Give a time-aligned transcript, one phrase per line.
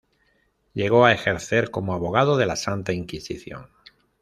[0.73, 3.69] Llegó a ejercer como abogado de la Santa Inquisición.